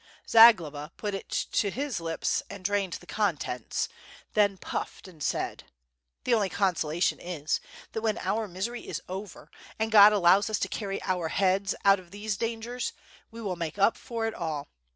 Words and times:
Zagloba 0.27 0.91
put 0.97 1.13
it 1.13 1.29
too 1.29 1.69
his 1.69 1.99
lips 1.99 2.41
and 2.49 2.65
drained 2.65 2.93
the 2.93 3.05
contents, 3.05 3.87
then 4.33 4.53
he 4.53 4.57
puffed 4.57 5.07
and 5.07 5.21
said: 5.21 5.65
"The 6.23 6.33
only 6.33 6.49
consolation 6.49 7.19
is, 7.19 7.59
that 7.91 8.01
when 8.01 8.17
our 8.17 8.47
misery 8.47 8.87
is 8.87 9.03
over, 9.07 9.51
and 9.77 9.91
God 9.91 10.11
allows 10.11 10.49
us 10.49 10.57
to 10.57 10.67
carry 10.67 10.99
our 11.03 11.27
heads 11.27 11.75
out 11.85 11.99
of 11.99 12.09
these 12.09 12.35
dangers, 12.35 12.93
we 13.29 13.43
will 13.43 13.55
make 13.55 13.77
up 13.77 13.95
for 13.95 14.25
it 14.25 14.33
all. 14.33 14.69